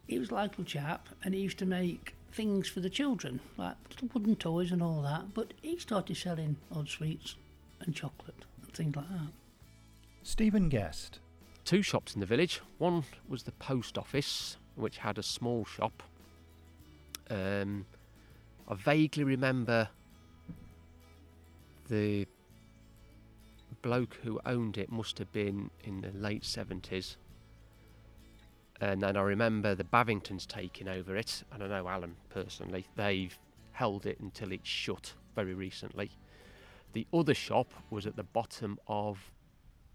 he 0.09 0.17
was 0.17 0.31
like 0.31 0.57
a 0.57 0.63
chap 0.63 1.07
and 1.23 1.33
he 1.33 1.39
used 1.39 1.59
to 1.59 1.65
make 1.65 2.15
things 2.31 2.67
for 2.67 2.79
the 2.79 2.89
children, 2.89 3.39
like 3.57 3.75
little 3.91 4.09
wooden 4.13 4.35
toys 4.35 4.71
and 4.71 4.81
all 4.81 5.01
that. 5.03 5.33
But 5.33 5.53
he 5.61 5.77
started 5.77 6.17
selling 6.17 6.57
odd 6.71 6.89
sweets 6.89 7.35
and 7.79 7.95
chocolate 7.95 8.45
and 8.63 8.73
things 8.73 8.95
like 8.95 9.07
that. 9.09 9.31
Stephen 10.23 10.67
Guest. 10.67 11.19
Two 11.63 11.83
shops 11.83 12.15
in 12.15 12.19
the 12.19 12.25
village. 12.25 12.61
One 12.79 13.03
was 13.27 13.43
the 13.43 13.51
post 13.53 13.97
office, 13.97 14.57
which 14.75 14.97
had 14.97 15.19
a 15.19 15.23
small 15.23 15.63
shop. 15.63 16.01
Um, 17.29 17.85
I 18.67 18.73
vaguely 18.73 19.23
remember 19.23 19.89
the 21.87 22.25
bloke 23.81 24.17
who 24.23 24.39
owned 24.45 24.77
it 24.77 24.91
must 24.91 25.17
have 25.17 25.31
been 25.31 25.69
in 25.83 26.01
the 26.01 26.11
late 26.11 26.43
70s 26.43 27.15
and 28.81 29.01
then 29.01 29.17
I 29.17 29.21
remember 29.21 29.75
the 29.75 29.83
Bavingtons 29.83 30.47
taking 30.47 30.87
over 30.87 31.15
it, 31.15 31.43
and 31.51 31.61
I 31.61 31.67
know 31.67 31.87
Alan 31.87 32.15
personally, 32.29 32.85
they've 32.95 33.37
held 33.73 34.05
it 34.05 34.19
until 34.19 34.51
it's 34.51 34.69
shut 34.69 35.13
very 35.35 35.53
recently. 35.53 36.11
The 36.93 37.05
other 37.13 37.33
shop 37.33 37.73
was 37.89 38.07
at 38.07 38.15
the 38.15 38.23
bottom 38.23 38.79
of 38.87 39.31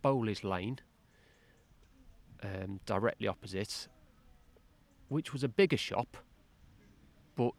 Bowleys 0.03 0.45
Lane, 0.45 0.81
um, 2.43 2.81
directly 2.85 3.27
opposite, 3.27 3.89
which 5.09 5.33
was 5.33 5.43
a 5.43 5.49
bigger 5.49 5.79
shop, 5.79 6.19
but 7.37 7.53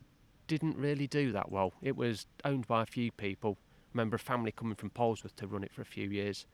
didn't 0.46 0.78
really 0.78 1.08
do 1.08 1.32
that 1.32 1.52
well. 1.52 1.74
It 1.82 1.98
was 1.98 2.28
owned 2.44 2.68
by 2.68 2.84
a 2.84 2.86
few 2.86 3.12
people. 3.12 3.58
I 3.96 3.98
remember 3.98 4.18
a 4.18 4.20
family 4.20 4.52
coming 4.52 4.76
from 4.76 4.90
Polesworth 4.90 5.38
to 5.38 5.48
run 5.48 5.64
it 5.64 5.72
for 5.72 5.82
a 5.82 5.86
few 5.86 6.10
years. 6.10 6.46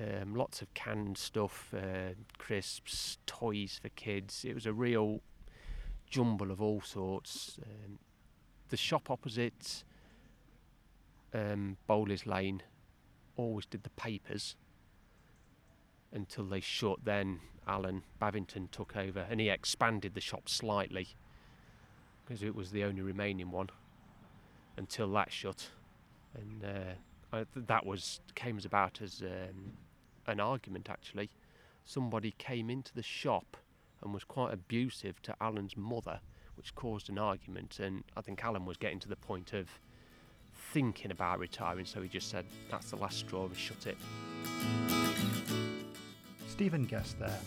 Um, 0.00 0.34
lots 0.34 0.62
of 0.62 0.72
canned 0.72 1.18
stuff, 1.18 1.74
uh, 1.76 2.14
crisps, 2.38 3.18
toys 3.26 3.78
for 3.82 3.90
kids. 3.90 4.42
It 4.48 4.54
was 4.54 4.64
a 4.64 4.72
real 4.72 5.20
jumble 6.08 6.50
of 6.50 6.62
all 6.62 6.80
sorts. 6.80 7.58
Um, 7.62 7.98
the 8.70 8.78
shop 8.78 9.10
opposite 9.10 9.84
um, 11.34 11.76
Bowleys 11.86 12.24
Lane 12.24 12.62
always 13.36 13.66
did 13.66 13.82
the 13.82 13.90
papers 13.90 14.56
until 16.10 16.44
they 16.44 16.60
shut. 16.60 17.04
Then 17.04 17.40
Alan 17.66 18.02
Bavington 18.18 18.70
took 18.70 18.96
over 18.96 19.26
and 19.28 19.40
he 19.40 19.50
expanded 19.50 20.14
the 20.14 20.22
shop 20.22 20.48
slightly 20.48 21.08
because 22.24 22.42
it 22.42 22.54
was 22.54 22.70
the 22.70 22.84
only 22.84 23.02
remaining 23.02 23.50
one 23.50 23.68
until 24.78 25.12
that 25.12 25.30
shut. 25.30 25.68
And 26.40 26.64
uh, 26.64 27.36
uh, 27.36 27.44
that 27.54 27.84
was 27.84 28.20
came 28.34 28.58
about 28.64 29.00
as 29.02 29.22
um, 29.22 29.72
an 30.26 30.40
argument 30.40 30.88
actually. 30.90 31.30
Somebody 31.84 32.34
came 32.38 32.70
into 32.70 32.94
the 32.94 33.02
shop 33.02 33.56
and 34.02 34.12
was 34.12 34.24
quite 34.24 34.52
abusive 34.52 35.20
to 35.22 35.34
Alan's 35.40 35.76
mother, 35.76 36.20
which 36.56 36.74
caused 36.74 37.08
an 37.08 37.18
argument. 37.18 37.80
And 37.80 38.04
I 38.16 38.20
think 38.20 38.44
Alan 38.44 38.66
was 38.66 38.76
getting 38.76 39.00
to 39.00 39.08
the 39.08 39.16
point 39.16 39.52
of 39.52 39.68
thinking 40.72 41.10
about 41.10 41.38
retiring, 41.38 41.86
so 41.86 42.02
he 42.02 42.08
just 42.08 42.28
said, 42.28 42.44
"That's 42.70 42.90
the 42.90 42.96
last 42.96 43.18
straw. 43.18 43.46
We 43.46 43.54
shut 43.54 43.86
it." 43.86 43.96
Stephen 46.46 46.84
Guest 46.84 47.18
there, 47.18 47.40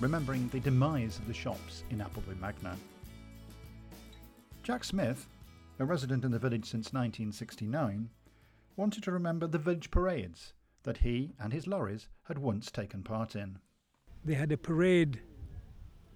remembering 0.00 0.48
the 0.48 0.60
demise 0.60 1.18
of 1.18 1.26
the 1.26 1.34
shops 1.34 1.82
in 1.90 2.00
Appleby 2.00 2.34
Magna. 2.40 2.76
Jack 4.62 4.84
Smith, 4.84 5.26
a 5.78 5.84
resident 5.84 6.24
in 6.24 6.30
the 6.30 6.38
village 6.38 6.64
since 6.66 6.92
1969, 6.92 8.10
wanted 8.76 9.02
to 9.02 9.12
remember 9.12 9.46
the 9.46 9.58
village 9.58 9.90
parades 9.90 10.52
that 10.84 10.98
he 10.98 11.32
and 11.40 11.52
his 11.52 11.66
lorries 11.66 12.08
had 12.24 12.38
once 12.38 12.70
taken 12.70 13.02
part 13.02 13.34
in. 13.34 13.58
They 14.24 14.34
had 14.34 14.52
a 14.52 14.56
parade, 14.56 15.20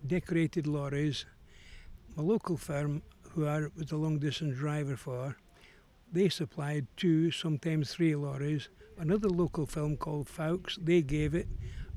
decorated 0.07 0.67
lorries. 0.67 1.27
A 2.17 2.23
local 2.23 2.57
firm, 2.57 3.03
who 3.33 3.47
I 3.47 3.67
was 3.77 3.93
a 3.93 3.97
long 3.97 4.19
distance 4.19 4.57
driver 4.57 4.97
for, 4.97 5.37
they 6.11 6.29
supplied 6.29 6.87
two, 6.97 7.31
sometimes 7.31 7.93
three 7.93 8.15
lorries. 8.15 8.69
Another 8.97 9.29
local 9.29 9.67
firm 9.67 9.97
called 9.97 10.29
Fowkes, 10.29 10.79
they 10.83 11.03
gave 11.03 11.35
it. 11.35 11.49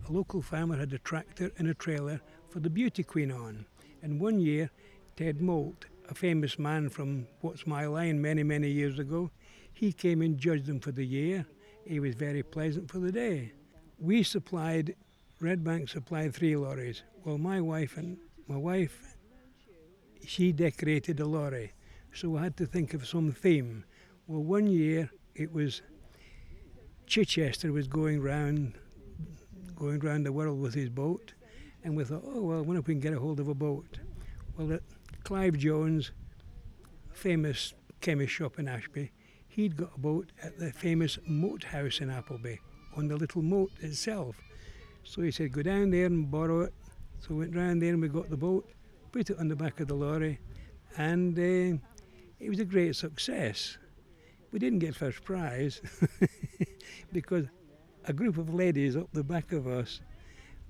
A 0.07 0.11
local 0.11 0.41
farmer 0.41 0.77
had 0.77 0.93
a 0.93 0.99
tractor 0.99 1.51
and 1.57 1.67
a 1.67 1.73
trailer 1.73 2.21
for 2.49 2.59
the 2.59 2.69
Beauty 2.69 3.03
Queen 3.03 3.31
on. 3.31 3.65
And 4.01 4.19
one 4.19 4.39
year, 4.39 4.69
Ted 5.15 5.41
Moult, 5.41 5.85
a 6.11 6.13
famous 6.13 6.59
man 6.59 6.89
from 6.89 7.25
What's 7.39 7.65
My 7.65 7.85
Line 7.85 8.21
many, 8.21 8.43
many 8.43 8.69
years 8.69 8.99
ago, 8.99 9.31
he 9.73 9.93
came 9.93 10.21
and 10.21 10.37
judged 10.37 10.65
them 10.65 10.81
for 10.81 10.91
the 10.91 11.05
year. 11.05 11.45
He 11.85 12.01
was 12.01 12.15
very 12.15 12.43
pleasant 12.43 12.91
for 12.91 12.99
the 12.99 13.13
day. 13.13 13.53
We 13.97 14.21
supplied, 14.23 14.95
Red 15.39 15.63
Bank 15.63 15.87
supplied 15.87 16.35
three 16.35 16.57
lorries. 16.57 17.03
Well, 17.23 17.37
my 17.37 17.61
wife 17.61 17.95
and 17.95 18.17
my 18.49 18.57
wife, 18.57 19.15
she 20.27 20.51
decorated 20.51 21.21
a 21.21 21.25
lorry, 21.25 21.71
so 22.13 22.29
we 22.31 22.39
had 22.39 22.57
to 22.57 22.65
think 22.65 22.93
of 22.93 23.07
some 23.07 23.31
theme. 23.31 23.85
Well, 24.27 24.43
one 24.43 24.67
year 24.67 25.09
it 25.33 25.53
was 25.53 25.81
Chichester 27.07 27.71
was 27.71 27.87
going 27.87 28.21
round, 28.21 28.73
going 29.75 29.99
round 29.99 30.25
the 30.25 30.33
world 30.33 30.59
with 30.59 30.73
his 30.73 30.89
boat, 30.89 31.31
and 31.85 31.95
we 31.95 32.03
thought, 32.03 32.23
oh 32.25 32.41
well, 32.41 32.57
I 32.57 32.61
wonder 32.61 32.81
if 32.81 32.87
we 32.87 32.95
can 32.95 33.01
get 33.01 33.13
a 33.13 33.19
hold 33.19 33.39
of 33.39 33.47
a 33.47 33.55
boat. 33.55 33.99
Well, 34.57 34.79
Clive 35.23 35.57
Jones, 35.57 36.11
famous 37.13 37.73
chemist 38.01 38.33
shop 38.33 38.59
in 38.59 38.67
Ashby, 38.67 39.11
he'd 39.47 39.75
got 39.75 39.91
a 39.95 39.99
boat 39.99 40.31
at 40.41 40.57
the 40.57 40.71
famous 40.71 41.19
moat 41.25 41.63
house 41.63 41.99
in 41.99 42.09
Appleby 42.09 42.57
on 42.95 43.07
the 43.07 43.15
little 43.15 43.41
moat 43.41 43.71
itself. 43.81 44.35
So 45.03 45.21
he 45.21 45.31
said, 45.31 45.51
go 45.51 45.61
down 45.61 45.91
there 45.91 46.05
and 46.05 46.29
borrow 46.29 46.61
it. 46.61 46.73
So 47.19 47.29
we 47.29 47.41
went 47.41 47.55
round 47.55 47.81
there 47.81 47.93
and 47.93 48.01
we 48.01 48.07
got 48.07 48.29
the 48.29 48.37
boat, 48.37 48.69
put 49.11 49.29
it 49.29 49.37
on 49.37 49.47
the 49.47 49.55
back 49.55 49.79
of 49.79 49.87
the 49.87 49.93
lorry, 49.93 50.39
and 50.97 51.37
uh, 51.37 51.77
it 52.39 52.49
was 52.49 52.59
a 52.59 52.65
great 52.65 52.95
success. 52.95 53.77
We 54.51 54.59
didn't 54.59 54.79
get 54.79 54.95
first 54.95 55.23
prize 55.23 55.81
because 57.11 57.45
a 58.05 58.13
group 58.13 58.37
of 58.37 58.53
ladies 58.53 58.97
up 58.97 59.07
the 59.13 59.23
back 59.23 59.51
of 59.51 59.67
us, 59.67 60.01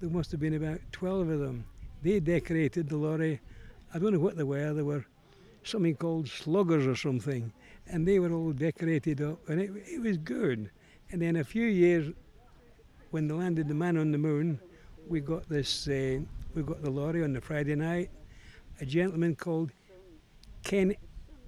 there 0.01 0.09
must 0.09 0.31
have 0.31 0.39
been 0.39 0.55
about 0.55 0.79
12 0.91 1.29
of 1.29 1.39
them, 1.39 1.65
they 2.01 2.19
decorated 2.19 2.89
the 2.89 2.97
lorry. 2.97 3.39
I 3.93 3.99
don't 3.99 4.13
know 4.13 4.19
what 4.19 4.37
they 4.37 4.43
were, 4.43 4.73
they 4.73 4.81
were 4.83 5.05
something 5.63 5.95
called 5.95 6.27
sluggers 6.27 6.87
or 6.87 6.95
something, 6.95 7.51
and 7.87 8.07
they 8.07 8.19
were 8.19 8.31
all 8.31 8.53
decorated 8.53 9.21
up, 9.21 9.39
and 9.49 9.59
it, 9.59 9.71
it 9.85 10.01
was 10.01 10.17
good. 10.17 10.71
And 11.11 11.21
then 11.21 11.35
a 11.35 11.43
few 11.43 11.65
years, 11.65 12.13
when 13.11 13.27
they 13.27 13.33
landed 13.33 13.67
the 13.67 13.73
man 13.73 13.97
on 13.97 14.11
the 14.11 14.17
moon, 14.17 14.59
we 15.07 15.19
got 15.19 15.47
this, 15.49 15.87
uh, 15.87 16.19
we 16.55 16.63
got 16.63 16.81
the 16.81 16.89
lorry 16.89 17.23
on 17.23 17.33
the 17.33 17.41
Friday 17.41 17.75
night. 17.75 18.09
A 18.79 18.85
gentleman 18.85 19.35
called 19.35 19.71
Ken 20.63 20.95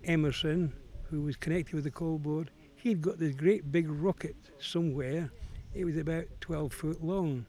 Emerson, 0.03 0.73
who 1.09 1.21
was 1.21 1.37
connected 1.37 1.75
with 1.75 1.85
the 1.85 1.91
coal 1.91 2.17
board, 2.17 2.51
he'd 2.75 3.01
got 3.01 3.17
this 3.17 3.33
great 3.33 3.71
big 3.71 3.89
rocket 3.89 4.35
somewhere. 4.59 5.31
It 5.73 5.85
was 5.85 5.95
about 5.97 6.25
12 6.41 6.73
foot 6.73 7.03
long. 7.03 7.45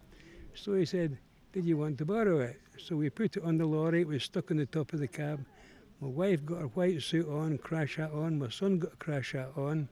So 0.54 0.74
he 0.74 0.84
said, 0.84 1.18
Did 1.52 1.64
you 1.64 1.76
want 1.76 1.98
to 1.98 2.04
borrow 2.04 2.40
it? 2.40 2.60
So 2.78 2.96
we 2.96 3.10
put 3.10 3.36
it 3.36 3.44
on 3.44 3.58
the 3.58 3.66
lorry, 3.66 4.02
it 4.02 4.08
was 4.08 4.24
stuck 4.24 4.50
on 4.50 4.56
the 4.56 4.66
top 4.66 4.92
of 4.92 5.00
the 5.00 5.08
cab. 5.08 5.44
My 6.00 6.08
wife 6.08 6.44
got 6.44 6.58
her 6.58 6.66
white 6.68 7.02
suit 7.02 7.28
on, 7.28 7.58
crash 7.58 7.96
hat 7.96 8.10
on, 8.12 8.38
my 8.38 8.50
son 8.50 8.78
got 8.78 8.94
a 8.94 8.96
crash 8.96 9.32
hat 9.32 9.50
on, 9.56 9.88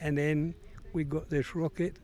and 0.00 0.16
then 0.16 0.54
we 0.92 1.04
got 1.04 1.28
this 1.28 1.54
rocket 1.54 1.96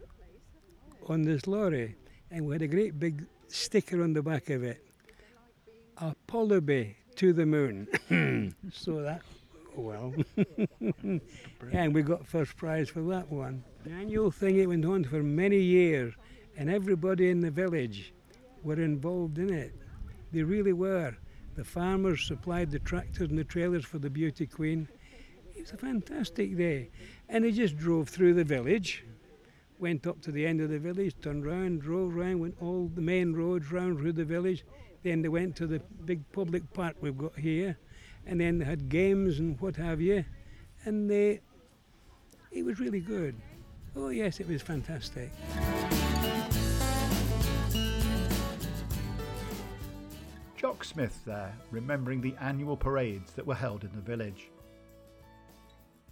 on 1.08 1.22
this 1.22 1.46
lorry, 1.46 1.96
and 2.30 2.44
we 2.44 2.54
had 2.54 2.62
a 2.62 2.68
great 2.68 2.98
big 2.98 3.26
sticker 3.46 4.02
on 4.02 4.12
the 4.12 4.22
back 4.22 4.50
of 4.50 4.62
it 4.62 4.84
Apollo 5.98 6.60
Bay 6.60 6.96
to 7.16 7.32
the 7.32 7.46
moon. 7.46 7.88
so 8.72 9.02
that, 9.02 9.22
oh, 9.76 9.80
well, 9.80 10.14
and 11.72 11.94
we 11.94 12.02
got 12.02 12.26
first 12.26 12.56
prize 12.56 12.88
for 12.88 13.00
that 13.02 13.30
one. 13.30 13.64
The 13.84 13.90
annual 13.90 14.30
thing, 14.30 14.58
it 14.58 14.68
went 14.68 14.84
on 14.84 15.04
for 15.04 15.22
many 15.22 15.58
years, 15.58 16.14
and 16.56 16.70
everybody 16.70 17.30
in 17.30 17.40
the 17.40 17.50
village 17.50 18.12
were 18.62 18.80
involved 18.80 19.38
in 19.38 19.52
it. 19.52 19.74
They 20.32 20.42
really 20.42 20.72
were. 20.72 21.16
The 21.56 21.64
farmers 21.64 22.24
supplied 22.24 22.70
the 22.70 22.78
tractors 22.78 23.30
and 23.30 23.38
the 23.38 23.44
trailers 23.44 23.84
for 23.84 23.98
the 23.98 24.10
Beauty 24.10 24.46
Queen. 24.46 24.88
It 25.56 25.62
was 25.62 25.72
a 25.72 25.76
fantastic 25.76 26.56
day. 26.56 26.90
And 27.28 27.44
they 27.44 27.50
just 27.50 27.76
drove 27.76 28.08
through 28.08 28.34
the 28.34 28.44
village, 28.44 29.04
went 29.78 30.06
up 30.06 30.20
to 30.22 30.32
the 30.32 30.46
end 30.46 30.60
of 30.60 30.70
the 30.70 30.78
village, 30.78 31.14
turned 31.20 31.44
round, 31.44 31.82
drove 31.82 32.14
round, 32.14 32.40
went 32.40 32.56
all 32.60 32.90
the 32.94 33.00
main 33.00 33.34
roads 33.34 33.72
round 33.72 33.98
through 33.98 34.12
the 34.12 34.24
village. 34.24 34.64
Then 35.02 35.22
they 35.22 35.28
went 35.28 35.56
to 35.56 35.66
the 35.66 35.80
big 36.04 36.20
public 36.32 36.72
park 36.72 36.96
we've 37.00 37.18
got 37.18 37.36
here, 37.36 37.76
and 38.26 38.40
then 38.40 38.58
they 38.58 38.64
had 38.64 38.88
games 38.88 39.38
and 39.38 39.60
what 39.60 39.76
have 39.76 40.00
you. 40.00 40.24
And 40.84 41.10
they, 41.10 41.40
it 42.52 42.64
was 42.64 42.78
really 42.78 43.00
good. 43.00 43.34
Oh, 43.96 44.10
yes, 44.10 44.38
it 44.38 44.48
was 44.48 44.62
fantastic. 44.62 45.30
Jock 50.58 50.82
Smith 50.82 51.20
there, 51.24 51.56
remembering 51.70 52.20
the 52.20 52.34
annual 52.40 52.76
parades 52.76 53.30
that 53.34 53.46
were 53.46 53.54
held 53.54 53.84
in 53.84 53.92
the 53.94 54.00
village. 54.00 54.50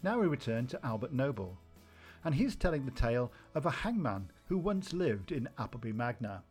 Now 0.04 0.20
we 0.20 0.28
return 0.28 0.68
to 0.68 0.86
Albert 0.86 1.12
Noble, 1.12 1.58
and 2.22 2.32
he's 2.32 2.54
telling 2.54 2.84
the 2.84 2.92
tale 2.92 3.32
of 3.56 3.66
a 3.66 3.72
hangman 3.72 4.30
who 4.44 4.56
once 4.56 4.92
lived 4.92 5.32
in 5.32 5.48
Appleby 5.58 5.90
Magna. 5.90 6.44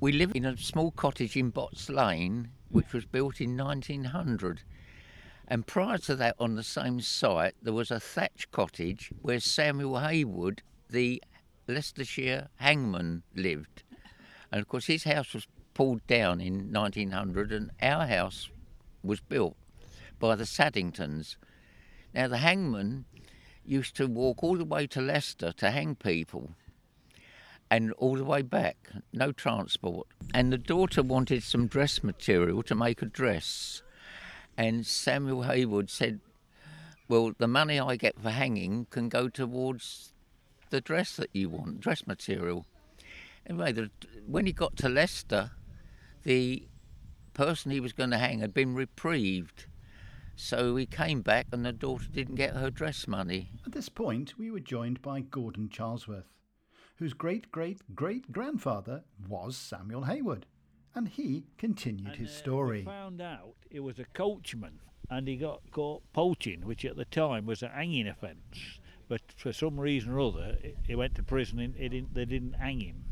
We 0.00 0.10
live 0.10 0.32
in 0.34 0.46
a 0.46 0.56
small 0.56 0.90
cottage 0.90 1.36
in 1.36 1.50
Botts 1.50 1.90
Lane, 1.90 2.48
which 2.70 2.94
was 2.94 3.04
built 3.04 3.42
in 3.42 3.54
1900. 3.54 4.62
And 5.48 5.66
prior 5.66 5.98
to 5.98 6.16
that, 6.16 6.34
on 6.38 6.54
the 6.54 6.62
same 6.62 7.02
site, 7.02 7.56
there 7.60 7.74
was 7.74 7.90
a 7.90 8.00
thatch 8.00 8.50
cottage 8.52 9.10
where 9.20 9.38
Samuel 9.38 9.98
Haywood, 9.98 10.62
the 10.88 11.22
Leicestershire 11.66 12.48
hangman, 12.56 13.22
lived. 13.34 13.82
And 14.50 14.62
of 14.62 14.66
course, 14.66 14.86
his 14.86 15.04
house 15.04 15.34
was 15.34 15.46
pulled 15.78 16.04
down 16.08 16.40
in 16.40 16.72
1900 16.72 17.52
and 17.52 17.70
our 17.80 18.04
house 18.04 18.48
was 19.04 19.20
built 19.20 19.56
by 20.18 20.34
the 20.34 20.42
Saddingtons. 20.42 21.36
Now, 22.12 22.26
the 22.26 22.38
hangman 22.38 23.04
used 23.64 23.94
to 23.94 24.08
walk 24.08 24.42
all 24.42 24.56
the 24.56 24.64
way 24.64 24.88
to 24.88 25.00
Leicester 25.00 25.52
to 25.52 25.70
hang 25.70 25.94
people 25.94 26.50
and 27.70 27.92
all 27.92 28.16
the 28.16 28.24
way 28.24 28.42
back, 28.42 28.88
no 29.12 29.30
transport. 29.30 30.08
And 30.34 30.52
the 30.52 30.58
daughter 30.58 31.00
wanted 31.00 31.44
some 31.44 31.68
dress 31.68 32.02
material 32.02 32.64
to 32.64 32.74
make 32.74 33.00
a 33.00 33.06
dress. 33.06 33.84
And 34.56 34.84
Samuel 34.84 35.42
Haywood 35.42 35.90
said, 35.90 36.18
Well, 37.08 37.34
the 37.38 37.46
money 37.46 37.78
I 37.78 37.94
get 37.94 38.20
for 38.20 38.30
hanging 38.30 38.88
can 38.90 39.08
go 39.08 39.28
towards 39.28 40.12
the 40.70 40.80
dress 40.80 41.14
that 41.14 41.30
you 41.32 41.50
want, 41.50 41.78
dress 41.78 42.04
material. 42.04 42.66
Anyway, 43.46 43.70
the, 43.70 43.90
when 44.26 44.44
he 44.44 44.52
got 44.52 44.76
to 44.78 44.88
Leicester, 44.88 45.52
the 46.28 46.68
person 47.32 47.70
he 47.70 47.80
was 47.80 47.94
going 47.94 48.10
to 48.10 48.18
hang 48.18 48.40
had 48.40 48.52
been 48.52 48.74
reprieved. 48.74 49.64
So 50.36 50.76
he 50.76 50.84
came 50.84 51.22
back 51.22 51.46
and 51.52 51.64
the 51.64 51.72
daughter 51.72 52.04
didn't 52.12 52.34
get 52.34 52.54
her 52.54 52.70
dress 52.70 53.08
money. 53.08 53.48
At 53.64 53.72
this 53.72 53.88
point, 53.88 54.38
we 54.38 54.50
were 54.50 54.60
joined 54.60 55.00
by 55.00 55.20
Gordon 55.20 55.70
Charlesworth, 55.70 56.28
whose 56.96 57.14
great 57.14 57.50
great 57.50 57.80
great 57.94 58.30
grandfather 58.30 59.04
was 59.26 59.56
Samuel 59.56 60.02
Haywood, 60.04 60.44
and 60.94 61.08
he 61.08 61.46
continued 61.56 62.08
And, 62.08 62.16
his 62.16 62.28
uh, 62.30 62.38
story. 62.38 62.80
We 62.80 62.84
found 62.84 63.22
out 63.22 63.54
it 63.70 63.80
was 63.80 63.98
a 63.98 64.04
coachman 64.04 64.80
and 65.10 65.26
he 65.26 65.36
got 65.36 65.62
caught 65.70 66.02
poaching, 66.12 66.60
which 66.66 66.84
at 66.84 66.96
the 66.96 67.06
time 67.06 67.46
was 67.46 67.62
a 67.62 67.68
hanging 67.68 68.06
offence. 68.06 68.78
But 69.08 69.22
for 69.34 69.54
some 69.54 69.80
reason 69.80 70.12
or 70.12 70.20
other, 70.20 70.58
he- 70.60 70.74
he 70.88 70.94
went 70.94 71.14
to 71.14 71.22
prison 71.22 71.58
and 71.58 71.74
he 71.74 71.88
didn't, 71.88 72.12
they 72.12 72.26
didn't 72.26 72.52
hang 72.52 72.80
him. 72.80 73.04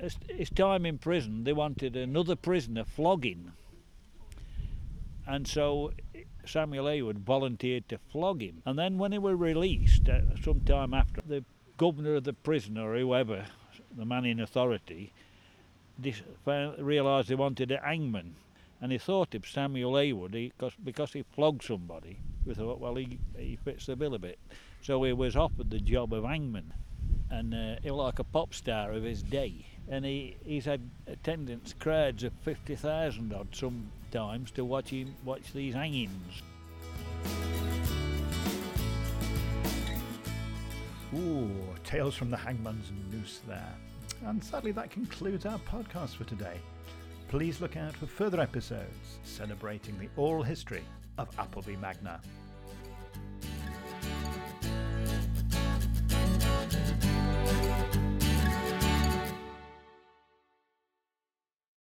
His, 0.00 0.50
time 0.50 0.86
in 0.86 0.98
prison, 0.98 1.44
they 1.44 1.52
wanted 1.52 1.94
another 1.96 2.36
prisoner 2.36 2.84
flogging. 2.84 3.52
And 5.26 5.46
so 5.46 5.92
Samuel 6.46 6.88
Haywood 6.88 7.18
volunteered 7.18 7.88
to 7.90 7.98
flog 8.10 8.40
him. 8.40 8.62
And 8.64 8.78
then 8.78 8.98
when 8.98 9.12
he 9.12 9.18
was 9.18 9.36
released, 9.36 10.08
uh, 10.08 10.20
some 10.42 10.60
time 10.60 10.94
after, 10.94 11.20
the 11.20 11.44
governor 11.76 12.14
of 12.14 12.24
the 12.24 12.32
prison 12.32 12.78
or 12.78 12.96
whoever, 12.96 13.46
the 13.96 14.04
man 14.04 14.24
in 14.24 14.40
authority, 14.40 15.12
realised 16.46 17.28
they 17.28 17.34
wanted 17.34 17.70
a 17.70 17.78
hangman. 17.78 18.36
And 18.80 18.92
he 18.92 18.98
thought 18.98 19.34
of 19.34 19.46
Samuel 19.46 19.98
Haywood 19.98 20.32
he, 20.32 20.52
cause, 20.58 20.72
because 20.82 21.12
he 21.12 21.22
flogged 21.22 21.62
somebody. 21.62 22.18
We 22.46 22.54
thought, 22.54 22.80
well, 22.80 22.94
he, 22.94 23.18
he 23.36 23.56
fits 23.56 23.86
the 23.86 23.96
bill 23.96 24.14
a 24.14 24.18
bit. 24.18 24.38
So 24.80 25.02
he 25.02 25.12
was 25.12 25.36
offered 25.36 25.70
the 25.70 25.80
job 25.80 26.14
of 26.14 26.24
hangman. 26.24 26.72
And 27.30 27.54
uh, 27.54 27.76
he 27.82 27.90
was 27.90 27.98
like 27.98 28.18
a 28.18 28.24
pop 28.24 28.54
star 28.54 28.92
of 28.92 29.02
his 29.02 29.22
day. 29.22 29.66
And 29.90 30.04
he, 30.04 30.36
he's 30.44 30.64
had 30.64 30.88
attendance 31.08 31.74
crowds 31.78 32.22
of 32.22 32.32
50,000 32.44 33.34
odd 33.34 33.48
sometimes 33.52 34.52
to 34.52 34.64
watch 34.64 34.90
him 34.90 35.16
watch 35.24 35.52
these 35.52 35.74
hangings. 35.74 36.42
Ooh, 41.12 41.50
tales 41.84 42.14
from 42.14 42.30
the 42.30 42.36
hangman's 42.36 42.92
noose 43.10 43.40
there. 43.48 43.74
And 44.24 44.42
sadly, 44.42 44.70
that 44.72 44.90
concludes 44.90 45.44
our 45.44 45.58
podcast 45.58 46.14
for 46.16 46.24
today. 46.24 46.58
Please 47.28 47.60
look 47.60 47.76
out 47.76 47.96
for 47.96 48.06
further 48.06 48.40
episodes 48.40 49.18
celebrating 49.24 49.98
the 49.98 50.08
oral 50.16 50.44
history 50.44 50.84
of 51.18 51.28
Appleby 51.36 51.76
Magna. 51.76 52.20